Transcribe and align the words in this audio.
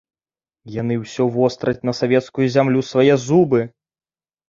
Яны 0.75 0.97
ўсе 1.01 1.27
востраць 1.35 1.83
на 1.91 1.97
савецкую 2.01 2.51
зямлю 2.57 2.85
свае 2.91 3.15
зубы. 3.29 3.65